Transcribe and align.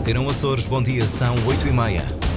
Antena 0.00 0.30
Açores, 0.30 0.64
bom 0.64 0.82
dia, 0.82 1.06
são 1.06 1.34
8 1.46 1.68
e 1.68 1.72
meia. 1.72 2.29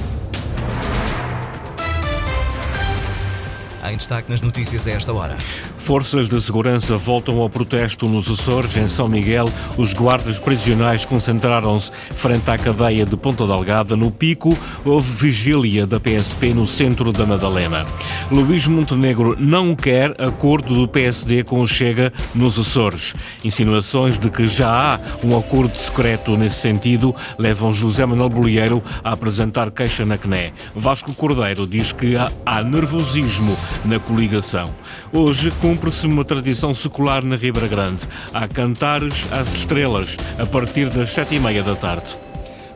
Em 3.86 3.98
destaque 3.98 4.30
nas 4.32 4.42
notícias 4.42 4.88
a 4.88 4.92
esta 4.92 5.12
hora. 5.12 5.38
Forças 5.78 6.30
de 6.30 6.40
segurança 6.40 6.98
voltam 6.98 7.40
ao 7.40 7.50
protesto 7.50 8.08
nos 8.08 8.30
Açores. 8.32 8.78
Em 8.78 8.88
São 8.88 9.10
Miguel, 9.10 9.46
os 9.78 9.92
guardas 9.92 10.40
prisionais 10.40 11.04
concentraram-se 11.04 11.92
frente 12.16 12.50
à 12.50 12.58
cadeia 12.58 13.06
de 13.06 13.18
Ponta 13.18 13.46
Delgada. 13.46 13.98
No 13.98 14.10
Pico, 14.10 14.58
houve 14.86 15.12
vigília 15.12 15.86
da 15.86 16.00
PSP 16.00 16.54
no 16.54 16.66
centro 16.66 17.12
da 17.12 17.26
Madalena. 17.26 17.86
Luís 18.32 18.66
Montenegro 18.68 19.36
não 19.38 19.76
quer 19.76 20.16
acordo 20.22 20.74
do 20.76 20.88
PSD 20.88 21.44
com 21.44 21.62
o 21.62 21.68
Chega 21.68 22.14
nos 22.34 22.58
Açores. 22.58 23.14
Insinuações 23.44 24.18
de 24.18 24.30
que 24.30 24.48
já 24.48 24.94
há 24.94 25.00
um 25.26 25.38
acordo 25.38 25.78
secreto 25.78 26.38
nesse 26.38 26.62
sentido 26.62 27.14
levam 27.38 27.74
José 27.74 28.06
Manuel 28.06 28.30
Bolieiro 28.30 28.82
a 29.04 29.12
apresentar 29.12 29.70
queixa 29.72 30.06
na 30.06 30.18
CNE. 30.18 30.54
Vasco 30.74 31.14
Cordeiro 31.14 31.68
diz 31.68 31.92
que 31.92 32.16
há 32.46 32.64
nervosismo 32.64 33.58
na 33.86 34.00
coligação. 34.00 34.74
Hoje 35.12 35.52
cumpre-se 35.62 36.06
uma 36.06 36.26
tradição 36.26 36.74
secular 36.74 37.24
na 37.24 37.36
Ribra 37.36 37.68
Grande. 37.68 38.08
Há 38.34 38.48
cantares 38.48 39.32
às 39.32 39.54
estrelas 39.54 40.16
a 40.38 40.46
partir 40.46 40.90
das 40.90 41.12
sete 41.12 41.36
e 41.36 41.40
meia 41.40 41.64
da 41.64 41.76
tarde. 41.76 42.18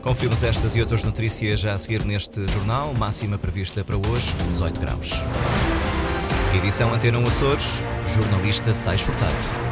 Conferimos 0.02 0.42
estas 0.42 0.74
e 0.76 0.80
outras 0.80 1.04
notícias 1.04 1.60
já 1.60 1.74
a 1.74 1.78
seguir 1.78 2.04
neste 2.04 2.46
jornal. 2.52 2.94
Máxima 2.94 3.36
prevista 3.36 3.84
para 3.84 3.96
hoje, 3.96 4.32
18 4.50 4.80
graus. 4.80 5.12
Edição 6.56 6.94
Antena 6.94 7.18
Açores, 7.18 7.82
jornalista 8.06 8.72
Sais 8.72 9.02
Furtado. 9.02 9.67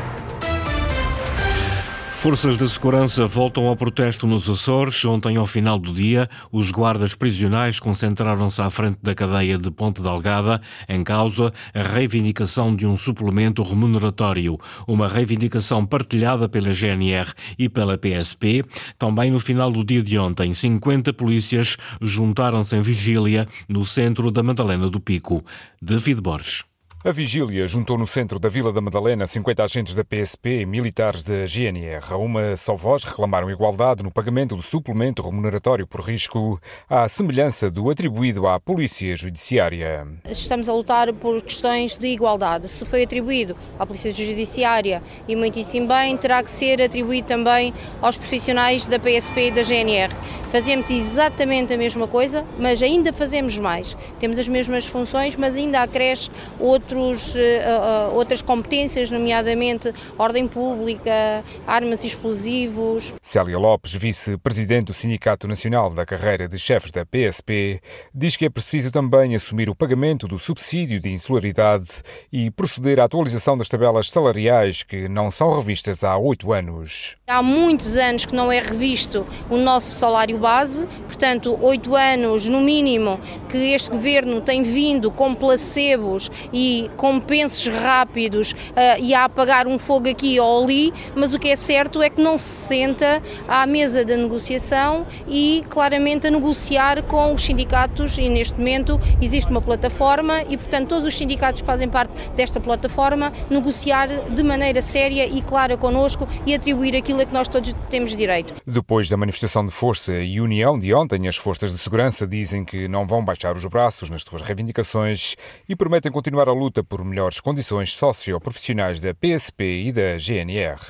Forças 2.26 2.58
de 2.58 2.68
segurança 2.68 3.24
voltam 3.24 3.68
ao 3.68 3.76
protesto 3.76 4.26
nos 4.26 4.50
Açores. 4.50 5.04
Ontem, 5.04 5.36
ao 5.36 5.46
final 5.46 5.78
do 5.78 5.92
dia, 5.92 6.28
os 6.50 6.72
guardas 6.72 7.14
prisionais 7.14 7.78
concentraram-se 7.78 8.60
à 8.60 8.68
frente 8.68 8.98
da 9.00 9.14
cadeia 9.14 9.56
de 9.56 9.70
Ponte 9.70 10.02
Delgada, 10.02 10.60
em 10.88 11.04
causa 11.04 11.52
a 11.72 11.82
reivindicação 11.84 12.74
de 12.74 12.84
um 12.84 12.96
suplemento 12.96 13.62
remuneratório, 13.62 14.58
uma 14.88 15.06
reivindicação 15.06 15.86
partilhada 15.86 16.48
pela 16.48 16.72
GNR 16.72 17.32
e 17.56 17.68
pela 17.68 17.96
PSP. 17.96 18.64
Também 18.98 19.30
no 19.30 19.38
final 19.38 19.70
do 19.70 19.84
dia 19.84 20.02
de 20.02 20.18
ontem, 20.18 20.52
50 20.52 21.12
polícias 21.12 21.76
juntaram-se 22.02 22.74
em 22.74 22.80
vigília 22.80 23.46
no 23.68 23.84
centro 23.84 24.32
da 24.32 24.42
Madalena 24.42 24.90
do 24.90 24.98
Pico. 24.98 25.44
David 25.80 26.20
Borges. 26.20 26.64
A 27.06 27.12
vigília 27.12 27.68
juntou 27.68 27.96
no 27.96 28.04
centro 28.04 28.36
da 28.36 28.48
Vila 28.48 28.72
da 28.72 28.80
Madalena 28.80 29.28
50 29.28 29.62
agentes 29.62 29.94
da 29.94 30.02
PSP 30.02 30.62
e 30.62 30.66
militares 30.66 31.22
da 31.22 31.46
GNR. 31.46 32.04
A 32.10 32.16
uma 32.16 32.56
só 32.56 32.74
voz 32.74 33.04
reclamaram 33.04 33.48
igualdade 33.48 34.02
no 34.02 34.10
pagamento 34.10 34.56
do 34.56 34.62
suplemento 34.62 35.22
remuneratório 35.22 35.86
por 35.86 36.00
risco, 36.00 36.60
à 36.90 37.08
semelhança 37.08 37.70
do 37.70 37.88
atribuído 37.88 38.48
à 38.48 38.58
Polícia 38.58 39.14
Judiciária. 39.14 40.04
Estamos 40.28 40.68
a 40.68 40.72
lutar 40.72 41.12
por 41.12 41.40
questões 41.42 41.96
de 41.96 42.08
igualdade. 42.08 42.68
Se 42.68 42.84
foi 42.84 43.04
atribuído 43.04 43.56
à 43.78 43.86
Polícia 43.86 44.12
Judiciária 44.12 45.00
e 45.28 45.36
muitíssimo 45.36 45.86
bem, 45.86 46.16
terá 46.16 46.42
que 46.42 46.50
ser 46.50 46.82
atribuído 46.82 47.28
também 47.28 47.72
aos 48.02 48.16
profissionais 48.16 48.88
da 48.88 48.98
PSP 48.98 49.46
e 49.46 49.50
da 49.52 49.62
GNR. 49.62 50.12
Fazemos 50.48 50.90
exatamente 50.90 51.72
a 51.72 51.76
mesma 51.76 52.08
coisa, 52.08 52.44
mas 52.58 52.82
ainda 52.82 53.12
fazemos 53.12 53.56
mais. 53.58 53.96
Temos 54.18 54.40
as 54.40 54.48
mesmas 54.48 54.86
funções, 54.86 55.36
mas 55.36 55.56
ainda 55.56 55.82
acresce 55.82 56.30
outro 56.58 56.95
outros, 56.96 57.34
uh, 57.34 58.14
outras 58.14 58.42
competências, 58.42 59.10
nomeadamente 59.10 59.92
ordem 60.18 60.48
pública, 60.48 61.44
armas 61.66 62.04
e 62.04 62.06
explosivos. 62.06 63.14
Célia 63.22 63.58
Lopes, 63.58 63.94
vice-presidente 63.94 64.86
do 64.86 64.94
Sindicato 64.94 65.46
Nacional 65.46 65.90
da 65.90 66.04
Carreira 66.04 66.48
de 66.48 66.58
Chefes 66.58 66.92
da 66.92 67.04
PSP, 67.04 67.80
diz 68.14 68.36
que 68.36 68.44
é 68.44 68.50
preciso 68.50 68.90
também 68.90 69.34
assumir 69.34 69.68
o 69.68 69.74
pagamento 69.74 70.26
do 70.26 70.38
subsídio 70.38 71.00
de 71.00 71.10
insularidade 71.10 72.02
e 72.32 72.50
proceder 72.50 73.00
à 73.00 73.04
atualização 73.04 73.56
das 73.56 73.68
tabelas 73.68 74.10
salariais 74.10 74.82
que 74.82 75.08
não 75.08 75.30
são 75.30 75.54
revistas 75.56 76.04
há 76.04 76.16
oito 76.16 76.52
anos. 76.52 77.16
Há 77.26 77.42
muitos 77.42 77.96
anos 77.96 78.24
que 78.24 78.34
não 78.34 78.50
é 78.50 78.60
revisto 78.60 79.26
o 79.50 79.56
nosso 79.56 79.96
salário 79.96 80.38
base, 80.38 80.86
portanto, 81.06 81.58
oito 81.62 81.94
anos 81.94 82.46
no 82.46 82.60
mínimo 82.60 83.18
que 83.48 83.72
este 83.72 83.90
governo 83.90 84.40
tem 84.40 84.62
vindo 84.62 85.10
com 85.10 85.34
placebos 85.34 86.30
e 86.52 86.85
compensos 86.96 87.66
rápidos 87.68 88.52
uh, 88.52 89.00
e 89.00 89.14
a 89.14 89.24
apagar 89.24 89.66
um 89.66 89.78
fogo 89.78 90.08
aqui 90.08 90.38
ou 90.40 90.64
ali, 90.64 90.92
mas 91.14 91.34
o 91.34 91.38
que 91.38 91.48
é 91.48 91.56
certo 91.56 92.02
é 92.02 92.10
que 92.10 92.20
não 92.20 92.38
se 92.38 92.48
senta 92.48 93.22
à 93.48 93.66
mesa 93.66 94.04
da 94.04 94.16
negociação 94.16 95.06
e 95.28 95.64
claramente 95.68 96.26
a 96.26 96.30
negociar 96.30 97.02
com 97.04 97.34
os 97.34 97.42
sindicatos 97.42 98.18
e 98.18 98.28
neste 98.28 98.58
momento 98.58 99.00
existe 99.20 99.50
uma 99.50 99.60
plataforma 99.60 100.42
e 100.48 100.56
portanto 100.56 100.88
todos 100.88 101.08
os 101.08 101.16
sindicatos 101.16 101.60
que 101.60 101.66
fazem 101.66 101.88
parte 101.88 102.12
desta 102.34 102.60
plataforma 102.60 103.32
negociar 103.50 104.08
de 104.08 104.42
maneira 104.42 104.80
séria 104.82 105.26
e 105.26 105.42
clara 105.42 105.76
connosco 105.76 106.26
e 106.44 106.54
atribuir 106.54 106.96
aquilo 106.96 107.20
a 107.20 107.24
que 107.24 107.32
nós 107.32 107.48
todos 107.48 107.74
temos 107.90 108.14
direito. 108.16 108.54
Depois 108.66 109.08
da 109.08 109.16
manifestação 109.16 109.64
de 109.64 109.72
força 109.72 110.12
e 110.14 110.40
união 110.40 110.78
de 110.78 110.92
ontem, 110.94 111.28
as 111.28 111.36
forças 111.36 111.72
de 111.72 111.78
segurança 111.78 112.26
dizem 112.26 112.64
que 112.64 112.88
não 112.88 113.06
vão 113.06 113.24
baixar 113.24 113.56
os 113.56 113.64
braços 113.64 114.10
nas 114.10 114.22
suas 114.22 114.42
reivindicações 114.42 115.36
e 115.68 115.76
prometem 115.76 116.10
continuar 116.10 116.48
a 116.48 116.52
luta 116.52 116.65
luta 116.66 116.82
por 116.82 117.04
melhores 117.04 117.38
condições 117.38 117.94
socioprofissionais 117.94 119.00
da 119.00 119.14
PSP 119.14 119.86
e 119.86 119.92
da 119.92 120.18
GNR. 120.18 120.80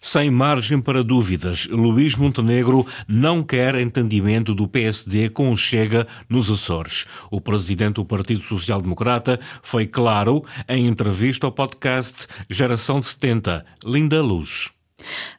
Sem 0.00 0.30
margem 0.30 0.80
para 0.80 1.02
dúvidas, 1.02 1.66
Luís 1.66 2.14
Montenegro 2.14 2.86
não 3.08 3.42
quer 3.42 3.74
entendimento 3.74 4.54
do 4.54 4.68
PSD 4.68 5.28
com 5.30 5.52
o 5.52 5.56
Chega 5.56 6.06
nos 6.28 6.48
Açores. 6.50 7.04
O 7.32 7.40
presidente 7.40 7.94
do 7.94 8.04
Partido 8.04 8.42
Social 8.42 8.80
Democrata 8.80 9.40
foi 9.60 9.88
claro 9.88 10.44
em 10.68 10.86
entrevista 10.86 11.46
ao 11.46 11.52
podcast 11.52 12.28
Geração 12.48 13.02
70, 13.02 13.66
Linda 13.84 14.22
Luz. 14.22 14.70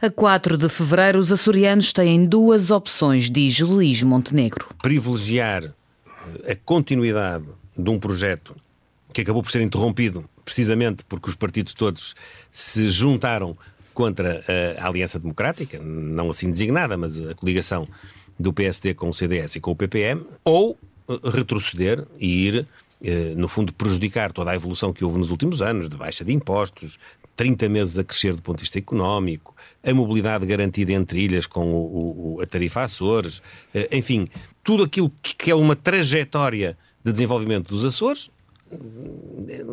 A 0.02 0.10
4 0.10 0.58
de 0.58 0.68
fevereiro, 0.68 1.20
os 1.20 1.32
açorianos 1.32 1.94
têm 1.94 2.26
duas 2.26 2.70
opções, 2.70 3.30
diz 3.30 3.62
Luís 3.62 4.04
Montenegro. 4.04 4.68
Privilegiar 4.82 5.74
a 6.46 6.56
continuidade 6.66 7.46
de 7.78 7.90
um 7.90 7.98
projeto 7.98 8.56
que 9.16 9.22
acabou 9.22 9.42
por 9.42 9.50
ser 9.50 9.62
interrompido 9.62 10.30
precisamente 10.44 11.06
porque 11.06 11.30
os 11.30 11.36
partidos 11.36 11.74
todos 11.74 12.14
se 12.52 12.90
juntaram 12.90 13.58
contra 13.94 14.44
a 14.78 14.88
Aliança 14.90 15.18
Democrática, 15.18 15.80
não 15.80 16.30
assim 16.30 16.52
designada, 16.52 16.98
mas 16.98 17.22
a 17.22 17.34
coligação 17.34 17.88
do 18.38 18.52
PSD 18.52 18.94
com 18.94 19.08
o 19.08 19.14
CDS 19.14 19.56
e 19.56 19.62
com 19.62 19.72
o 19.72 19.76
PPM, 19.76 20.22
ou 20.44 20.78
eh, 21.08 21.18
retroceder 21.32 22.06
e 22.20 22.48
ir, 22.48 22.68
eh, 23.02 23.34
no 23.38 23.48
fundo, 23.48 23.72
prejudicar 23.72 24.34
toda 24.34 24.52
a 24.52 24.56
evolução 24.56 24.92
que 24.92 25.06
houve 25.06 25.18
nos 25.18 25.32
últimos 25.32 25.62
anos, 25.62 25.88
de 25.88 25.96
baixa 25.96 26.26
de 26.26 26.34
impostos, 26.34 27.00
30 27.38 27.70
meses 27.70 27.98
a 27.98 28.04
crescer 28.04 28.34
do 28.34 28.42
ponto 28.42 28.58
de 28.58 28.64
vista 28.64 28.78
económico, 28.78 29.56
a 29.82 29.94
mobilidade 29.94 30.46
garantida 30.46 30.92
entre 30.92 31.22
ilhas 31.22 31.48
com 31.48 31.72
o, 31.74 32.36
o, 32.36 32.42
a 32.42 32.46
tarifa 32.46 32.84
Açores, 32.84 33.42
eh, 33.74 33.88
enfim, 33.94 34.28
tudo 34.62 34.84
aquilo 34.84 35.10
que 35.24 35.50
é 35.50 35.56
uma 35.56 35.74
trajetória 35.74 36.78
de 37.02 37.14
desenvolvimento 37.14 37.70
dos 37.70 37.86
Açores, 37.86 38.30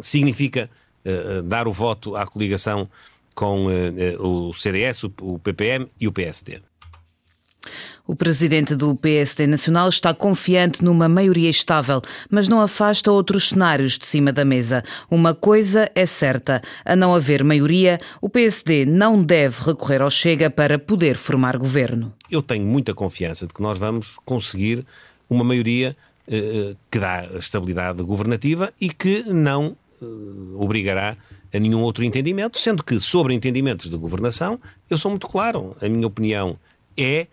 significa 0.02 0.70
uh, 1.04 1.42
dar 1.42 1.66
o 1.66 1.72
voto 1.72 2.16
à 2.16 2.26
coligação 2.26 2.88
com 3.34 3.66
uh, 3.66 4.48
o 4.48 4.52
CDS, 4.52 5.04
o 5.04 5.38
PPM 5.38 5.88
e 6.00 6.06
o 6.06 6.12
PSD. 6.12 6.60
O 8.04 8.16
presidente 8.16 8.74
do 8.74 8.96
PSD 8.96 9.46
Nacional 9.46 9.88
está 9.88 10.12
confiante 10.12 10.84
numa 10.84 11.08
maioria 11.08 11.48
estável, 11.48 12.02
mas 12.28 12.48
não 12.48 12.60
afasta 12.60 13.12
outros 13.12 13.50
cenários 13.50 13.96
de 13.96 14.06
cima 14.06 14.32
da 14.32 14.44
mesa. 14.44 14.82
Uma 15.08 15.32
coisa 15.32 15.88
é 15.94 16.04
certa: 16.04 16.60
a 16.84 16.96
não 16.96 17.14
haver 17.14 17.44
maioria, 17.44 18.00
o 18.20 18.28
PSD 18.28 18.84
não 18.84 19.22
deve 19.22 19.62
recorrer 19.62 20.02
ao 20.02 20.10
Chega 20.10 20.50
para 20.50 20.78
poder 20.78 21.16
formar 21.16 21.56
governo. 21.56 22.12
Eu 22.28 22.42
tenho 22.42 22.66
muita 22.66 22.92
confiança 22.92 23.46
de 23.46 23.54
que 23.54 23.62
nós 23.62 23.78
vamos 23.78 24.16
conseguir 24.24 24.84
uma 25.30 25.44
maioria 25.44 25.96
que 26.90 26.98
dá 26.98 27.24
estabilidade 27.38 28.02
governativa 28.02 28.72
e 28.80 28.90
que 28.90 29.24
não 29.24 29.76
eh, 30.00 30.06
obrigará 30.56 31.16
a 31.52 31.58
nenhum 31.58 31.82
outro 31.82 32.04
entendimento, 32.04 32.58
sendo 32.58 32.82
que 32.82 32.98
sobre 32.98 33.34
entendimentos 33.34 33.90
de 33.90 33.96
governação 33.96 34.58
eu 34.88 34.96
sou 34.96 35.10
muito 35.10 35.28
claro. 35.28 35.76
A 35.80 35.88
minha 35.88 36.06
opinião 36.06 36.58
é 36.96 37.26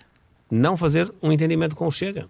não 0.51 0.75
fazer 0.75 1.12
um 1.21 1.31
entendimento 1.31 1.75
com 1.75 1.88
o 1.88 1.91
Chega. 1.91 2.27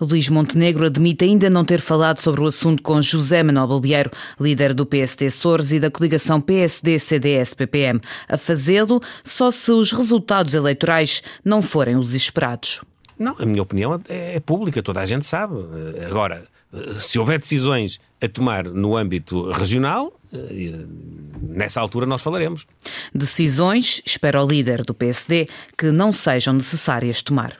Luís 0.00 0.28
Montenegro 0.28 0.86
admite 0.86 1.24
ainda 1.24 1.50
não 1.50 1.64
ter 1.64 1.80
falado 1.80 2.18
sobre 2.20 2.40
o 2.40 2.46
assunto 2.46 2.82
com 2.82 3.02
José 3.02 3.42
Manuel 3.42 3.66
Baldeiro, 3.66 4.10
líder 4.40 4.72
do 4.72 4.86
PSD 4.86 5.26
Açores 5.26 5.72
e 5.72 5.80
da 5.80 5.90
coligação 5.90 6.40
PSD-CDS-PPM, 6.40 8.00
a 8.28 8.38
fazê-lo 8.38 9.02
só 9.24 9.50
se 9.50 9.72
os 9.72 9.90
resultados 9.90 10.54
eleitorais 10.54 11.22
não 11.44 11.60
forem 11.60 11.96
os 11.96 12.14
esperados. 12.14 12.80
Não, 13.18 13.36
a 13.38 13.46
minha 13.46 13.62
opinião 13.62 14.00
é, 14.08 14.36
é 14.36 14.40
pública, 14.40 14.82
toda 14.82 15.00
a 15.00 15.06
gente 15.06 15.24
sabe. 15.24 15.54
Agora, 16.06 16.44
se 16.98 17.18
houver 17.18 17.38
decisões 17.38 18.00
a 18.20 18.28
tomar 18.28 18.64
no 18.64 18.96
âmbito 18.96 19.50
regional, 19.52 20.12
nessa 21.42 21.80
altura 21.80 22.06
nós 22.06 22.22
falaremos. 22.22 22.66
Decisões, 23.14 24.02
espera 24.04 24.42
o 24.42 24.46
líder 24.46 24.82
do 24.84 24.94
PSD, 24.94 25.48
que 25.76 25.90
não 25.90 26.12
sejam 26.12 26.54
necessárias 26.54 27.22
tomar. 27.22 27.56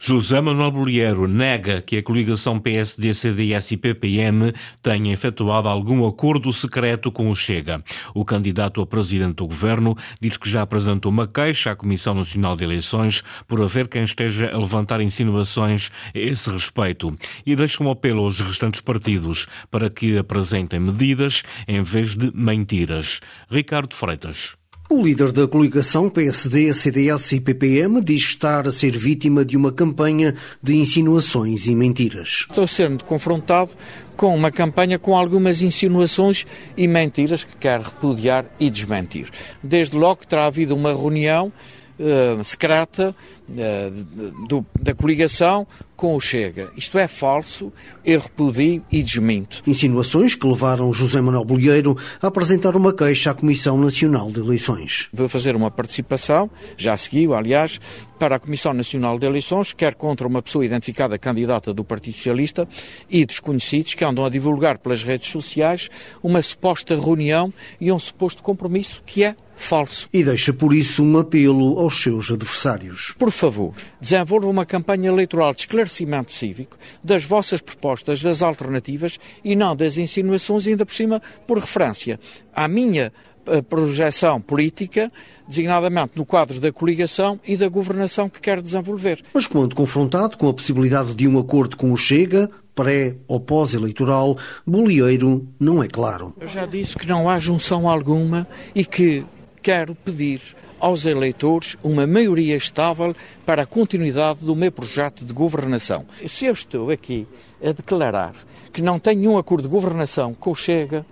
José 0.00 0.40
Manuel 0.40 0.70
Bolheiro 0.70 1.26
nega 1.26 1.82
que 1.82 1.96
a 1.96 2.02
coligação 2.02 2.60
PSD, 2.60 3.12
CDS 3.12 3.72
e 3.72 3.76
PPM 3.76 4.52
tenha 4.80 5.12
efetuado 5.12 5.68
algum 5.68 6.06
acordo 6.06 6.52
secreto 6.52 7.10
com 7.10 7.28
o 7.28 7.34
Chega. 7.34 7.82
O 8.14 8.24
candidato 8.24 8.80
a 8.80 8.86
presidente 8.86 9.34
do 9.34 9.48
governo 9.48 9.96
diz 10.20 10.36
que 10.36 10.48
já 10.48 10.62
apresentou 10.62 11.10
uma 11.10 11.26
queixa 11.26 11.72
à 11.72 11.76
Comissão 11.76 12.14
Nacional 12.14 12.56
de 12.56 12.62
Eleições 12.62 13.24
por 13.48 13.60
haver 13.60 13.88
quem 13.88 14.04
esteja 14.04 14.52
a 14.54 14.56
levantar 14.56 15.00
insinuações 15.00 15.90
a 16.14 16.18
esse 16.18 16.48
respeito 16.48 17.12
e 17.44 17.56
deixa 17.56 17.82
um 17.82 17.90
apelo 17.90 18.22
aos 18.24 18.40
restantes 18.40 18.80
partidos 18.80 19.48
para 19.68 19.87
que 19.90 20.18
apresentem 20.18 20.80
medidas 20.80 21.42
em 21.66 21.82
vez 21.82 22.16
de 22.16 22.30
mentiras. 22.34 23.20
Ricardo 23.50 23.94
Freitas. 23.94 24.58
O 24.90 25.02
líder 25.02 25.32
da 25.32 25.46
coligação 25.46 26.08
PSD, 26.08 26.72
CDS 26.72 27.32
e 27.32 27.40
PPM 27.40 28.00
diz 28.02 28.22
estar 28.22 28.66
a 28.66 28.72
ser 28.72 28.96
vítima 28.96 29.44
de 29.44 29.54
uma 29.54 29.70
campanha 29.70 30.34
de 30.62 30.76
insinuações 30.76 31.66
e 31.66 31.74
mentiras. 31.74 32.46
Estou 32.48 32.66
sendo 32.66 33.04
confrontado 33.04 33.72
com 34.16 34.34
uma 34.34 34.50
campanha 34.50 34.98
com 34.98 35.14
algumas 35.14 35.60
insinuações 35.60 36.46
e 36.74 36.88
mentiras 36.88 37.44
que 37.44 37.54
quer 37.54 37.80
repudiar 37.80 38.46
e 38.58 38.70
desmentir. 38.70 39.28
Desde 39.62 39.94
logo 39.94 40.26
terá 40.26 40.46
havido 40.46 40.74
uma 40.74 40.94
reunião 40.94 41.52
uh, 41.98 42.42
secreta 42.44 43.14
uh, 43.48 44.46
do, 44.46 44.64
da 44.78 44.94
coligação 44.94 45.66
com 45.98 46.14
o 46.14 46.20
Chega. 46.20 46.70
Isto 46.76 46.96
é 46.96 47.08
falso, 47.08 47.72
eu 48.04 48.20
repudio 48.20 48.84
e 48.90 49.02
desminto. 49.02 49.62
Insinuações 49.66 50.36
que 50.36 50.46
levaram 50.46 50.92
José 50.92 51.20
Manuel 51.20 51.44
Bolheiro 51.44 51.96
a 52.22 52.28
apresentar 52.28 52.76
uma 52.76 52.92
queixa 52.92 53.32
à 53.32 53.34
Comissão 53.34 53.76
Nacional 53.76 54.30
de 54.30 54.38
Eleições. 54.38 55.08
Vou 55.12 55.28
fazer 55.28 55.56
uma 55.56 55.72
participação, 55.72 56.48
já 56.76 56.96
seguiu, 56.96 57.34
aliás, 57.34 57.80
para 58.16 58.36
a 58.36 58.38
Comissão 58.38 58.72
Nacional 58.72 59.18
de 59.18 59.26
Eleições, 59.26 59.72
quer 59.72 59.96
contra 59.96 60.26
uma 60.26 60.40
pessoa 60.40 60.64
identificada 60.64 61.18
candidata 61.18 61.74
do 61.74 61.82
Partido 61.82 62.14
Socialista 62.14 62.68
e 63.10 63.26
desconhecidos 63.26 63.94
que 63.94 64.04
andam 64.04 64.24
a 64.24 64.30
divulgar 64.30 64.78
pelas 64.78 65.02
redes 65.02 65.28
sociais 65.28 65.90
uma 66.22 66.40
suposta 66.42 66.94
reunião 66.94 67.52
e 67.80 67.90
um 67.90 67.98
suposto 67.98 68.40
compromisso 68.40 69.02
que 69.04 69.24
é 69.24 69.34
falso. 69.60 70.08
E 70.12 70.24
deixa 70.24 70.52
por 70.52 70.72
isso 70.72 71.02
um 71.02 71.18
apelo 71.18 71.78
aos 71.78 72.00
seus 72.00 72.30
adversários. 72.30 73.14
Por 73.18 73.30
favor, 73.30 73.74
desenvolva 74.00 74.46
uma 74.46 74.64
campanha 74.64 75.08
eleitoral 75.08 75.52
de 75.52 75.60
esclarecimento 75.60 76.32
cívico 76.32 76.76
das 77.02 77.24
vossas 77.24 77.60
propostas, 77.60 78.22
das 78.22 78.42
alternativas 78.42 79.18
e 79.44 79.54
não 79.54 79.74
das 79.74 79.98
insinuações, 79.98 80.66
ainda 80.66 80.86
por 80.86 80.94
cima 80.94 81.20
por 81.46 81.58
referência 81.58 82.18
à 82.54 82.66
minha 82.68 83.12
eh, 83.46 83.62
projeção 83.62 84.40
política, 84.40 85.10
designadamente 85.48 86.12
no 86.16 86.26
quadro 86.26 86.60
da 86.60 86.70
coligação 86.70 87.40
e 87.46 87.56
da 87.56 87.68
governação 87.68 88.28
que 88.28 88.40
quer 88.40 88.60
desenvolver. 88.60 89.24
Mas 89.32 89.46
quando 89.46 89.74
confrontado 89.74 90.36
com 90.36 90.48
a 90.48 90.54
possibilidade 90.54 91.14
de 91.14 91.26
um 91.26 91.38
acordo 91.38 91.76
com 91.76 91.90
o 91.92 91.96
Chega, 91.96 92.50
pré 92.74 93.16
ou 93.26 93.40
pós-eleitoral, 93.40 94.36
Bolieiro 94.66 95.48
não 95.58 95.82
é 95.82 95.88
claro. 95.88 96.34
Eu 96.38 96.46
já 96.46 96.66
disse 96.66 96.96
que 96.96 97.08
não 97.08 97.28
há 97.28 97.38
junção 97.38 97.88
alguma 97.88 98.46
e 98.74 98.84
que 98.84 99.24
quero 99.68 99.94
pedir 99.94 100.40
aos 100.80 101.04
eleitores 101.04 101.76
uma 101.82 102.06
maioria 102.06 102.56
estável 102.56 103.14
para 103.44 103.64
a 103.64 103.66
continuidade 103.66 104.42
do 104.42 104.56
meu 104.56 104.72
projeto 104.72 105.26
de 105.26 105.32
governação. 105.34 106.06
Se 106.26 106.46
eu 106.46 106.54
estou 106.54 106.90
aqui 106.90 107.28
a 107.62 107.72
declarar 107.72 108.32
que 108.72 108.80
não 108.80 108.98
tenho 108.98 109.20
nenhum 109.20 109.36
acordo 109.36 109.64
de 109.64 109.68
governação 109.68 110.32
com 110.32 110.52
o 110.52 110.54
Chega, 110.54 111.04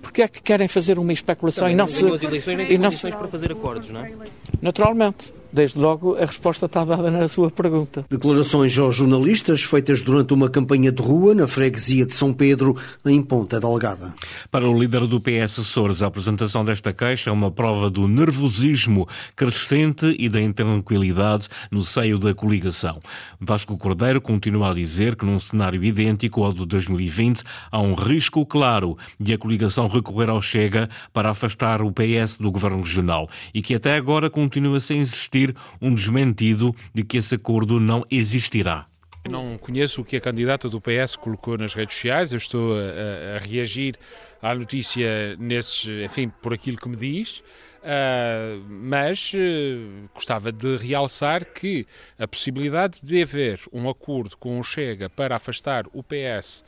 porque 0.00 0.22
é 0.22 0.28
que 0.28 0.40
querem 0.40 0.66
fazer 0.66 0.98
uma 0.98 1.12
especulação 1.12 1.64
Também 1.64 1.74
e 1.74 1.76
não 1.76 1.86
se... 1.86 2.06
eleições, 2.06 2.70
e 2.70 2.78
não 2.78 2.90
se... 2.90 3.10
para 3.10 3.28
fazer 3.28 3.52
acordos, 3.52 3.90
não 3.90 4.00
é? 4.00 4.14
Naturalmente. 4.62 5.34
Desde 5.52 5.78
logo, 5.78 6.16
a 6.16 6.26
resposta 6.26 6.66
está 6.66 6.84
dada 6.84 7.10
na 7.10 7.26
sua 7.26 7.50
pergunta. 7.50 8.04
Declarações 8.08 8.78
aos 8.78 8.94
jornalistas 8.94 9.62
feitas 9.62 10.00
durante 10.00 10.32
uma 10.32 10.48
campanha 10.48 10.92
de 10.92 11.02
rua 11.02 11.34
na 11.34 11.48
freguesia 11.48 12.06
de 12.06 12.14
São 12.14 12.32
Pedro, 12.32 12.76
em 13.04 13.20
Ponta 13.20 13.58
Delgada. 13.58 14.14
Para 14.50 14.68
o 14.68 14.78
líder 14.78 15.06
do 15.06 15.20
PS 15.20 15.58
Açores, 15.58 16.02
a 16.02 16.06
apresentação 16.06 16.64
desta 16.64 16.92
queixa 16.92 17.30
é 17.30 17.32
uma 17.32 17.50
prova 17.50 17.90
do 17.90 18.06
nervosismo 18.06 19.08
crescente 19.34 20.14
e 20.18 20.28
da 20.28 20.40
intranquilidade 20.40 21.48
no 21.70 21.82
seio 21.82 22.18
da 22.18 22.32
coligação. 22.32 23.00
Vasco 23.40 23.76
Cordeiro 23.76 24.20
continua 24.20 24.70
a 24.70 24.74
dizer 24.74 25.16
que 25.16 25.24
num 25.24 25.40
cenário 25.40 25.82
idêntico 25.82 26.44
ao 26.44 26.52
de 26.52 26.64
2020 26.66 27.42
há 27.72 27.80
um 27.80 27.94
risco 27.94 28.46
claro 28.46 28.96
de 29.18 29.32
a 29.32 29.38
coligação 29.38 29.88
recorrer 29.88 30.28
ao 30.28 30.40
Chega 30.40 30.88
para 31.12 31.30
afastar 31.30 31.82
o 31.82 31.92
PS 31.92 32.38
do 32.38 32.50
governo 32.50 32.82
regional 32.82 33.28
e 33.52 33.62
que 33.62 33.74
até 33.74 33.96
agora 33.96 34.30
continua 34.30 34.78
sem 34.80 35.00
existir 35.00 35.39
existir 35.40 35.54
um 35.80 35.94
desmentido 35.94 36.74
de 36.94 37.02
que 37.02 37.18
esse 37.18 37.34
acordo 37.34 37.80
não 37.80 38.04
existirá. 38.10 38.86
Não 39.28 39.58
conheço 39.58 40.00
o 40.00 40.04
que 40.04 40.16
a 40.16 40.20
candidata 40.20 40.68
do 40.68 40.80
PS 40.80 41.14
colocou 41.16 41.56
nas 41.58 41.74
redes 41.74 41.94
sociais, 41.94 42.32
eu 42.32 42.38
estou 42.38 42.74
a, 42.74 43.36
a 43.36 43.38
reagir 43.38 43.96
à 44.40 44.54
notícia 44.54 45.36
nesses, 45.36 45.86
enfim, 46.04 46.30
por 46.42 46.54
aquilo 46.54 46.78
que 46.78 46.88
me 46.88 46.96
diz. 46.96 47.42
Uh, 47.80 48.62
mas 48.68 49.32
uh, 49.32 50.08
gostava 50.14 50.52
de 50.52 50.76
realçar 50.76 51.46
que 51.46 51.86
a 52.18 52.28
possibilidade 52.28 53.00
de 53.02 53.22
haver 53.22 53.58
um 53.72 53.88
acordo 53.88 54.36
com 54.36 54.58
o 54.58 54.62
Chega 54.62 55.08
para 55.08 55.36
afastar 55.36 55.86
o 55.94 56.02
PS 56.02 56.62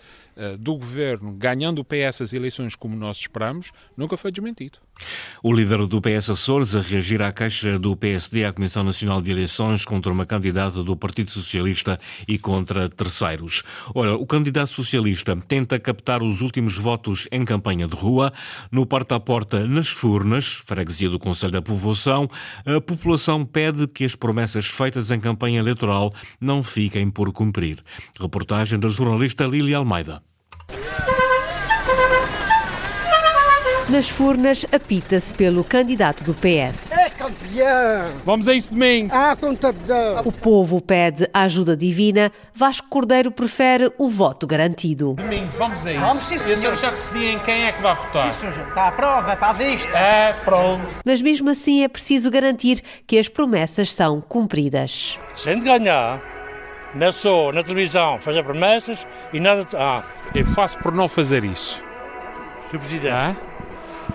do 0.58 0.76
governo, 0.76 1.32
ganhando 1.32 1.80
o 1.80 1.84
PS 1.84 2.22
as 2.22 2.32
eleições 2.32 2.74
como 2.74 2.96
nós 2.96 3.18
esperamos, 3.18 3.72
nunca 3.96 4.16
foi 4.16 4.30
desmentido. 4.30 4.78
O 5.42 5.52
líder 5.52 5.86
do 5.86 6.00
PS 6.00 6.30
Açores 6.30 6.76
a 6.76 6.80
reagir 6.80 7.20
à 7.22 7.32
queixa 7.32 7.78
do 7.78 7.96
PSD 7.96 8.44
à 8.44 8.52
Comissão 8.52 8.84
Nacional 8.84 9.20
de 9.20 9.30
Eleições 9.30 9.84
contra 9.84 10.12
uma 10.12 10.24
candidata 10.24 10.82
do 10.82 10.96
Partido 10.96 11.30
Socialista 11.30 11.98
e 12.28 12.38
contra 12.38 12.88
terceiros. 12.88 13.62
Ora, 13.94 14.14
o 14.14 14.26
candidato 14.26 14.70
socialista 14.70 15.36
tenta 15.48 15.78
captar 15.78 16.22
os 16.22 16.40
últimos 16.40 16.76
votos 16.76 17.26
em 17.32 17.44
campanha 17.44 17.88
de 17.88 17.96
rua. 17.96 18.32
No 18.70 18.86
porta-a-porta 18.86 19.66
nas 19.66 19.88
Furnas, 19.88 20.62
freguesia 20.64 21.10
do 21.10 21.18
Conselho 21.18 21.52
da 21.52 21.62
Povoação, 21.62 22.28
a 22.64 22.80
população 22.80 23.44
pede 23.44 23.88
que 23.88 24.04
as 24.04 24.14
promessas 24.14 24.66
feitas 24.66 25.10
em 25.10 25.18
campanha 25.18 25.58
eleitoral 25.58 26.14
não 26.40 26.62
fiquem 26.62 27.10
por 27.10 27.32
cumprir. 27.32 27.82
Reportagem 28.20 28.78
da 28.78 28.88
jornalista 28.88 29.44
Lília 29.44 29.78
Almeida. 29.78 30.22
Nas 33.92 34.08
Furnas, 34.08 34.64
apita-se 34.72 35.34
pelo 35.34 35.62
candidato 35.62 36.24
do 36.24 36.32
PS. 36.32 36.92
É 36.92 37.10
campeão! 37.10 38.08
Vamos 38.24 38.48
a 38.48 38.54
isso 38.54 38.70
domingo! 38.70 39.14
Ah, 39.14 39.36
contador! 39.38 40.26
O 40.26 40.32
povo 40.32 40.80
pede 40.80 41.28
a 41.34 41.42
ajuda 41.42 41.76
divina. 41.76 42.32
Vasco 42.54 42.88
Cordeiro 42.88 43.30
prefere 43.30 43.92
o 43.98 44.08
voto 44.08 44.46
garantido. 44.46 45.12
Domingo, 45.12 45.52
vamos 45.58 45.86
a 45.86 45.92
isso. 45.92 46.00
Vamos, 46.00 46.22
sim, 46.22 46.38
senhor. 46.38 46.72
Eu 46.72 46.76
já 46.76 46.90
decidi 46.90 47.26
em 47.26 47.38
quem 47.40 47.64
é 47.66 47.72
que 47.72 47.82
vai 47.82 47.94
votar. 47.94 48.30
Sim, 48.30 48.40
senhor. 48.50 48.66
Está 48.66 48.88
à 48.88 48.92
prova, 48.92 49.34
está 49.34 49.50
à 49.50 49.52
vista. 49.52 49.98
É, 49.98 50.32
pronto. 50.42 50.86
Mas 51.04 51.20
mesmo 51.20 51.50
assim 51.50 51.84
é 51.84 51.88
preciso 51.88 52.30
garantir 52.30 52.80
que 53.06 53.18
as 53.18 53.28
promessas 53.28 53.92
são 53.92 54.22
cumpridas. 54.22 55.18
Se 55.34 55.50
a 55.50 55.52
gente 55.52 55.64
ganhar, 55.66 56.18
não 56.94 57.08
é 57.08 57.12
só 57.12 57.52
na 57.52 57.62
televisão 57.62 58.16
fazer 58.18 58.42
promessas 58.42 59.06
e 59.34 59.38
nada. 59.38 59.66
Ah, 59.74 60.02
Eu 60.34 60.46
faço 60.46 60.78
por 60.78 60.92
não 60.92 61.06
fazer 61.06 61.44
isso. 61.44 61.82
Sr. 62.70 62.78
Presidente. 62.78 63.12
Tá? 63.12 63.36